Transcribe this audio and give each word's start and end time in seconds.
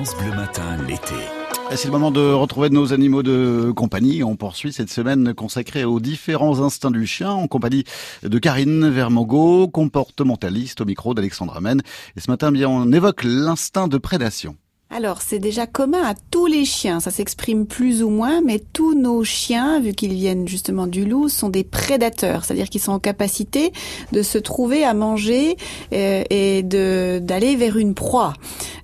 France 0.00 0.16
Bleu 0.16 0.34
Matin, 0.34 0.78
l'été. 0.88 1.14
C'est 1.76 1.84
le 1.84 1.90
moment 1.90 2.10
de 2.10 2.32
retrouver 2.32 2.70
nos 2.70 2.94
animaux 2.94 3.22
de 3.22 3.70
compagnie. 3.76 4.24
On 4.24 4.34
poursuit 4.34 4.72
cette 4.72 4.88
semaine 4.88 5.34
consacrée 5.34 5.84
aux 5.84 6.00
différents 6.00 6.62
instincts 6.62 6.90
du 6.90 7.06
chien 7.06 7.30
en 7.30 7.46
compagnie 7.48 7.84
de 8.22 8.38
Karine 8.38 8.88
Vermogo, 8.88 9.68
comportementaliste 9.68 10.80
au 10.80 10.86
micro 10.86 11.12
d'Alexandre 11.12 11.54
Amen. 11.54 11.82
Et 12.16 12.20
ce 12.20 12.30
matin, 12.30 12.50
bien, 12.50 12.70
on 12.70 12.90
évoque 12.92 13.24
l'instinct 13.24 13.88
de 13.88 13.98
prédation. 13.98 14.56
Alors, 14.92 15.22
c'est 15.22 15.38
déjà 15.38 15.68
commun 15.68 16.02
à 16.02 16.14
tous 16.32 16.46
les 16.46 16.64
chiens. 16.64 16.98
Ça 16.98 17.12
s'exprime 17.12 17.64
plus 17.64 18.02
ou 18.02 18.10
moins, 18.10 18.40
mais 18.44 18.58
tous 18.58 18.94
nos 18.94 19.22
chiens, 19.22 19.78
vu 19.78 19.92
qu'ils 19.92 20.14
viennent 20.14 20.48
justement 20.48 20.88
du 20.88 21.04
loup, 21.04 21.28
sont 21.28 21.48
des 21.48 21.62
prédateurs. 21.62 22.44
C'est-à-dire 22.44 22.68
qu'ils 22.68 22.80
sont 22.80 22.90
en 22.90 22.98
capacité 22.98 23.72
de 24.10 24.22
se 24.22 24.36
trouver 24.36 24.82
à 24.82 24.92
manger 24.92 25.56
euh, 25.92 26.24
et 26.28 26.64
de 26.64 27.20
d'aller 27.22 27.54
vers 27.54 27.76
une 27.76 27.94
proie. 27.94 28.32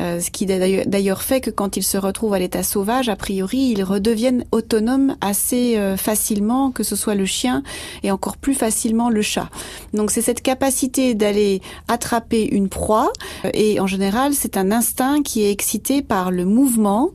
Euh, 0.00 0.20
ce 0.20 0.30
qui 0.30 0.46
d'ailleurs 0.46 1.22
fait 1.22 1.40
que 1.40 1.50
quand 1.50 1.76
ils 1.76 1.82
se 1.82 1.98
retrouvent 1.98 2.34
à 2.34 2.38
l'état 2.38 2.62
sauvage, 2.62 3.08
a 3.08 3.16
priori, 3.16 3.58
ils 3.58 3.84
redeviennent 3.84 4.44
autonomes 4.50 5.16
assez 5.20 5.76
euh, 5.76 5.96
facilement, 5.96 6.70
que 6.70 6.82
ce 6.82 6.96
soit 6.96 7.14
le 7.14 7.26
chien 7.26 7.62
et 8.02 8.10
encore 8.10 8.36
plus 8.36 8.54
facilement 8.54 9.10
le 9.10 9.22
chat. 9.22 9.48
Donc, 9.92 10.10
c'est 10.10 10.22
cette 10.22 10.42
capacité 10.42 11.14
d'aller 11.14 11.60
attraper 11.88 12.44
une 12.44 12.68
proie. 12.68 13.12
Et 13.54 13.80
en 13.80 13.86
général, 13.86 14.34
c'est 14.34 14.56
un 14.56 14.72
instinct 14.72 15.22
qui 15.22 15.42
est 15.42 15.50
excité 15.50 16.02
par 16.02 16.30
le 16.30 16.44
mouvement, 16.44 17.10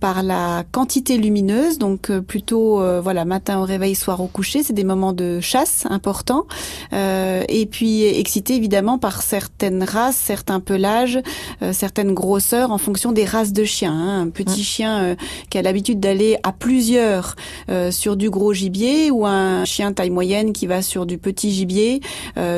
par 0.00 0.22
la 0.22 0.64
quantité 0.72 1.18
lumineuse, 1.18 1.78
donc 1.78 2.10
euh, 2.10 2.20
plutôt 2.20 2.80
euh, 2.80 3.00
voilà 3.00 3.24
matin 3.26 3.60
au 3.60 3.64
réveil, 3.64 3.94
soir 3.94 4.20
au 4.20 4.26
coucher, 4.26 4.62
c'est 4.62 4.72
des 4.72 4.84
moments 4.84 5.12
de 5.12 5.40
chasse 5.40 5.86
importants, 5.90 6.46
euh, 6.94 7.44
et 7.48 7.66
puis 7.66 8.04
excité 8.04 8.54
évidemment 8.54 8.98
par 8.98 9.20
certaines 9.22 9.84
races, 9.84 10.16
certains 10.16 10.60
pelages, 10.60 11.20
certaines 11.72 12.14
en 12.34 12.78
fonction 12.78 13.12
des 13.12 13.24
races 13.24 13.52
de 13.52 13.64
chiens. 13.64 13.92
Hein. 13.92 14.22
Un 14.22 14.28
petit 14.30 14.60
mmh. 14.60 14.64
chien 14.64 15.16
qui 15.50 15.58
a 15.58 15.62
l'habitude 15.62 16.00
d'aller 16.00 16.38
à 16.42 16.52
plusieurs 16.52 17.36
sur 17.90 18.16
du 18.16 18.30
gros 18.30 18.52
gibier, 18.52 19.10
ou 19.10 19.26
un 19.26 19.64
chien 19.64 19.92
taille 19.92 20.10
moyenne 20.10 20.52
qui 20.52 20.66
va 20.66 20.82
sur 20.82 21.06
du 21.06 21.18
petit 21.18 21.50
gibier, 21.52 22.00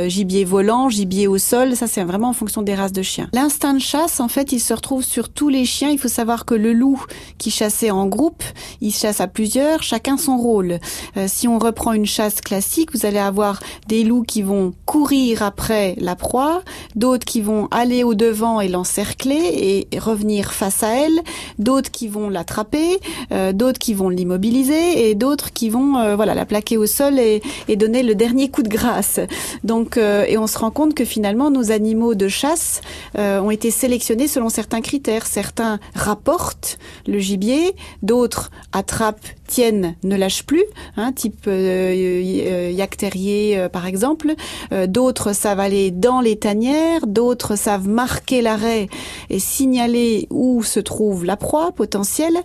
gibier 0.06 0.44
volant, 0.44 0.88
gibier 0.88 1.26
au 1.26 1.38
sol, 1.38 1.76
ça 1.76 1.86
c'est 1.86 2.04
vraiment 2.04 2.28
en 2.28 2.32
fonction 2.32 2.62
des 2.62 2.74
races 2.74 2.92
de 2.92 3.02
chiens. 3.02 3.28
L'instinct 3.32 3.74
de 3.74 3.80
chasse, 3.80 4.20
en 4.20 4.28
fait, 4.28 4.52
il 4.52 4.60
se 4.60 4.74
retrouve 4.74 5.02
sur 5.02 5.28
tous 5.28 5.48
les 5.48 5.64
chiens, 5.64 5.90
il 5.90 5.98
faut 5.98 6.08
savoir 6.08 6.44
que 6.44 6.54
le 6.54 6.72
loup 6.72 7.02
qui 7.38 7.50
chassait 7.50 7.90
en 7.90 8.06
groupe, 8.06 8.42
il 8.80 8.92
chasse 8.92 9.20
à 9.20 9.26
plusieurs, 9.26 9.82
chacun 9.82 10.16
son 10.16 10.36
rôle. 10.36 10.78
Euh, 11.16 11.26
si 11.28 11.48
on 11.48 11.58
reprend 11.58 11.92
une 11.92 12.06
chasse 12.06 12.40
classique, 12.40 12.90
vous 12.94 13.06
allez 13.06 13.18
avoir 13.18 13.60
des 13.88 14.04
loups 14.04 14.22
qui 14.22 14.42
vont 14.42 14.72
courir 14.86 15.42
après 15.42 15.94
la 15.98 16.16
proie, 16.16 16.62
d'autres 16.94 17.24
qui 17.24 17.40
vont 17.40 17.68
aller 17.70 18.04
au 18.04 18.14
devant 18.14 18.60
et 18.60 18.68
l'encercler 18.68 19.51
et 19.52 19.88
revenir 19.98 20.52
face 20.52 20.82
à 20.82 20.94
elle, 20.94 21.20
d'autres 21.58 21.90
qui 21.90 22.08
vont 22.08 22.28
l'attraper, 22.28 22.98
euh, 23.32 23.52
d'autres 23.52 23.78
qui 23.78 23.94
vont 23.94 24.08
l'immobiliser 24.08 25.10
et 25.10 25.14
d'autres 25.14 25.52
qui 25.52 25.70
vont 25.70 25.96
euh, 25.96 26.16
voilà 26.16 26.34
la 26.34 26.46
plaquer 26.46 26.76
au 26.76 26.86
sol 26.86 27.18
et, 27.18 27.42
donner 27.76 28.02
le 28.02 28.14
dernier 28.14 28.48
coup 28.48 28.62
de 28.62 28.68
grâce. 28.68 29.18
Donc 29.64 29.96
et 29.96 30.38
on 30.38 30.46
se 30.46 30.58
rend 30.58 30.70
compte 30.70 30.94
que 30.94 31.04
finalement 31.04 31.50
nos 31.50 31.72
animaux 31.72 32.14
de 32.14 32.28
chasse 32.28 32.80
ont 33.16 33.50
été 33.50 33.70
sélectionnés 33.70 34.28
selon 34.28 34.50
certains 34.50 34.82
critères. 34.82 35.26
Certains 35.26 35.80
rapportent 35.94 36.78
le 37.06 37.18
gibier, 37.18 37.74
d'autres 38.02 38.50
attrapent, 38.72 39.26
tiennent, 39.52 39.96
ne 40.02 40.16
lâchent 40.16 40.44
plus, 40.44 40.64
hein, 40.96 41.12
type 41.12 41.44
euh, 41.46 42.72
euh 42.72 42.86
terrier 42.96 43.58
euh, 43.58 43.68
par 43.68 43.86
exemple. 43.86 44.34
Euh, 44.72 44.86
d'autres 44.86 45.34
savent 45.34 45.60
aller 45.60 45.90
dans 45.90 46.22
les 46.22 46.36
tanières, 46.36 47.06
d'autres 47.06 47.54
savent 47.54 47.86
marquer 47.86 48.40
l'arrêt 48.40 48.88
et 49.28 49.38
signaler 49.38 50.26
où 50.30 50.62
se 50.62 50.80
trouve 50.80 51.26
la 51.26 51.36
proie 51.36 51.72
potentielle. 51.72 52.38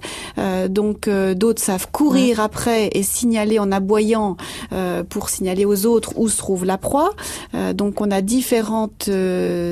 donc 0.69 1.09
d'autres 1.09 1.61
savent 1.61 1.87
courir 1.91 2.39
après 2.39 2.89
et 2.93 3.03
signaler 3.03 3.59
en 3.59 3.71
aboyant 3.71 4.37
pour 5.09 5.29
signaler 5.29 5.65
aux 5.65 5.85
autres 5.85 6.13
où 6.17 6.27
se 6.29 6.37
trouve 6.37 6.65
la 6.65 6.77
proie. 6.77 7.11
donc 7.73 8.01
on 8.01 8.11
a 8.11 8.21
différentes 8.21 9.09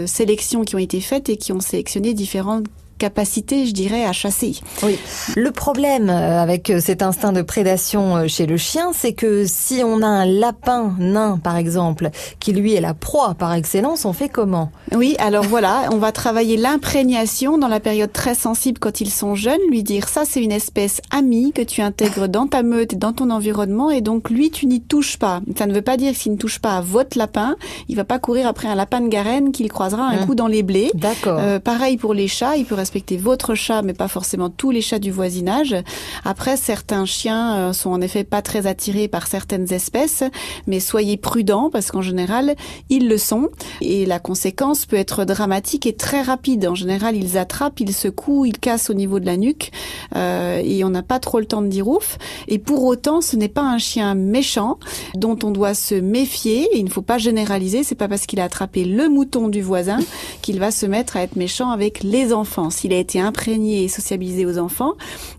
sélections 0.06 0.64
qui 0.64 0.76
ont 0.76 0.80
été 0.80 1.02
faites 1.02 1.30
et 1.30 1.38
qui 1.38 1.52
ont 1.52 1.59
sélectionné 1.59 2.14
différentes 2.14 2.66
capacité, 2.98 3.66
je 3.66 3.74
dirais, 3.74 4.06
à 4.06 4.14
chasser. 4.14 4.56
Oui. 4.84 4.98
Le 5.36 5.52
problème 5.52 6.10
euh, 6.10 6.42
avec 6.42 6.70
euh, 6.70 6.80
cet 6.80 7.02
instinct 7.02 7.34
de 7.34 7.42
prédation 7.42 8.16
euh, 8.16 8.28
chez 8.28 8.46
le 8.46 8.58
chien, 8.58 8.92
c'est 8.94 9.14
que 9.14 9.46
si 9.46 9.82
on 9.84 10.02
a 10.02 10.08
un 10.08 10.26
lapin 10.26 10.96
nain, 10.98 11.38
par 11.38 11.58
exemple, 11.58 12.10
qui 12.40 12.54
lui 12.54 12.74
est 12.74 12.82
la 12.82 12.94
proie 12.94 13.34
par 13.34 13.54
excellence, 13.54 14.06
on 14.06 14.14
fait 14.14 14.30
comment? 14.30 14.72
Oui, 14.96 15.16
alors 15.20 15.44
voilà, 15.44 15.90
on 15.92 15.98
va 15.98 16.12
travailler 16.12 16.58
l'imprégnation 16.58 17.58
dans 17.58 17.68
la 17.68 17.80
période 17.80 18.14
très 18.14 18.36
sensible 18.36 18.80
quand 18.80 19.02
ils 19.02 19.12
sont 19.12 19.36
jeunes, 19.36 19.60
lui 19.70 19.84
dire 19.84 20.08
ça 20.08 20.24
c'est 20.26 20.42
une 20.42 20.52
espèce 20.52 21.02
amie 21.12 21.52
que 21.52 21.62
tu 21.62 21.82
intègres 21.82 22.30
dans 22.30 22.48
ta 22.48 22.64
meute 22.64 22.94
et 22.94 22.98
dans 22.98 23.14
ton 23.14 23.30
environnement 23.30 23.90
et 23.90 24.02
donc 24.02 24.30
lui 24.30 24.52
tu 24.52 24.68
n'y 24.68 24.82
touches 24.82 25.18
pas. 25.18 25.42
Ça 25.58 25.66
ne 25.66 25.74
veut 25.74 25.82
pas 25.82 25.98
dire 25.98 26.14
qu'il 26.14 26.32
ne 26.32 26.38
touche 26.38 26.60
pas 26.60 26.78
à 26.78 26.82
votre 26.82 27.18
lapin, 27.18 27.56
il 27.90 27.96
va 27.96 28.06
pas 28.06 28.20
courir 28.20 28.48
après 28.48 28.68
un 28.68 28.76
lapin 28.76 29.02
de 29.02 29.10
garenne 29.10 29.52
qu'il 29.52 29.70
croisera 29.72 30.04
un 30.04 30.20
hum. 30.20 30.26
coup 30.26 30.36
dans 30.36 30.48
les 30.48 30.64
blés. 30.64 30.92
D'accord. 30.94 31.42
pareil 31.62 31.98
pour 31.98 32.14
les 32.14 32.28
chats, 32.28 32.56
il 32.56 32.66
peut 32.66 32.76
respecter 32.85 33.18
votre 33.18 33.56
chat, 33.56 33.81
mais 33.81 33.94
pas 33.94 34.07
forcément 34.07 34.51
tous 34.51 34.69
les 34.69 34.81
chats 34.81 35.00
du 35.00 35.09
voisinage. 35.09 35.75
Après, 36.23 36.56
certains 36.56 37.06
chiens 37.06 37.56
euh, 37.56 37.73
sont 37.73 37.90
en 37.90 38.00
effet 38.00 38.23
pas 38.23 38.44
très 38.44 38.68
attirés 38.68 39.07
par 39.07 39.25
certaines 39.25 39.73
espèces, 39.73 40.23
mais 40.68 40.79
soyez 40.79 41.18
prudents 41.18 41.72
parce 41.72 41.90
qu'en 41.90 42.03
général, 42.03 42.56
ils 42.91 43.07
le 43.07 43.18
sont. 43.18 43.50
Et 43.81 44.06
la 44.06 44.19
conséquence 44.19 44.85
peut 44.85 44.97
être 44.97 45.25
dramatique 45.25 45.88
et 45.88 45.96
très 45.96 46.22
rapide. 46.22 46.68
En 46.68 46.75
général, 46.75 47.16
ils 47.16 47.40
attrapent, 47.40 47.79
ils 47.79 47.91
secouent, 47.91 48.46
ils 48.46 48.59
cassent 48.59 48.91
au 48.91 48.94
niveau 48.94 49.19
de 49.19 49.25
la 49.25 49.38
nuque 49.38 49.72
euh, 50.16 50.62
et 50.63 50.84
on 50.84 50.91
n'a 50.91 51.02
pas 51.02 51.17
trop 51.17 51.40
le 51.40 51.47
temps 51.47 51.63
de 51.63 51.67
dire 51.69 51.88
ouf. 51.88 52.19
Et 52.47 52.59
pour 52.59 52.84
autant, 52.84 53.22
ce 53.22 53.35
n'est 53.35 53.50
pas 53.50 53.63
un 53.63 53.79
chien 53.79 54.13
méchant 54.13 54.78
dont 55.16 55.40
on 55.41 55.50
doit 55.50 55.73
se 55.73 55.96
méfier. 55.96 56.69
Il 56.75 56.85
ne 56.85 56.91
faut 56.91 57.02
pas 57.02 57.17
généraliser. 57.17 57.84
C'est 57.84 57.96
pas 57.96 58.07
parce 58.07 58.28
qu'il 58.28 58.40
a 58.40 58.44
attrapé 58.44 58.85
le 58.85 59.09
mouton 59.09 59.47
du 59.47 59.63
voisin 59.63 59.97
qu'il 60.44 60.59
va 60.59 60.69
se 60.69 60.85
mettre 60.85 61.17
à 61.17 61.23
être 61.23 61.35
méchant 61.35 61.72
avec 61.72 62.03
les 62.03 62.31
enfants 62.31 62.69
s'il 62.75 62.94
a 62.94 62.97
été 62.97 63.19
imprégné 63.19 63.84
et 63.84 63.88
sociabilisé 63.88 64.46
aux 64.46 64.58
enfants, 64.58 64.94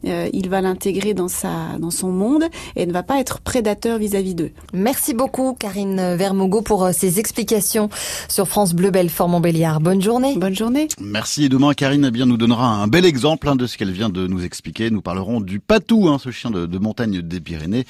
euh, 0.06 0.28
il 0.32 0.48
va 0.48 0.60
l'intégrer 0.60 1.14
dans 1.14 1.28
sa 1.28 1.78
dans 1.78 1.91
son 1.91 2.10
monde 2.10 2.44
et 2.74 2.86
ne 2.86 2.92
va 2.92 3.02
pas 3.02 3.20
être 3.20 3.41
prédateur 3.41 3.98
vis-à-vis 3.98 4.34
d'eux. 4.34 4.50
Merci 4.72 5.14
beaucoup 5.14 5.54
Karine 5.54 6.16
Vermogo 6.16 6.62
pour 6.62 6.84
euh, 6.84 6.92
ces 6.92 7.19
explications 7.19 7.88
sur 8.28 8.48
France 8.48 8.75
Bleu 8.75 8.91
Belfort 8.91 9.28
Montbéliard. 9.28 9.80
Bonne 9.80 10.02
journée. 10.02 10.36
Bonne 10.36 10.56
journée. 10.56 10.88
Merci. 11.00 11.44
Et 11.44 11.48
demain 11.48 11.75
Karine 11.75 12.06
eh 12.08 12.10
bien 12.10 12.26
nous 12.26 12.36
donnera 12.36 12.69
un 12.69 12.86
bel 12.86 13.04
exemple 13.04 13.48
hein, 13.48 13.56
de 13.56 13.66
ce 13.66 13.76
qu'elle 13.76 13.92
vient 13.92 14.08
de 14.08 14.26
nous 14.26 14.44
expliquer. 14.44 14.91
Nous 14.91 15.02
parlerons 15.02 15.41
du 15.41 15.60
patou, 15.60 16.08
hein, 16.08 16.19
ce 16.22 16.30
chien 16.30 16.50
de, 16.50 16.66
de 16.66 16.78
montagne 16.78 17.20
des 17.20 17.41
Pyrénées 17.41 17.84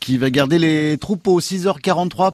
qui 0.00 0.18
va 0.18 0.30
garder 0.30 0.58
les 0.58 0.98
troupeaux 0.98 1.40
6h43. 1.40 2.28